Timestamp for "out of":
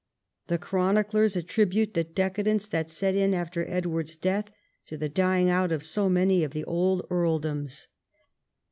5.51-5.83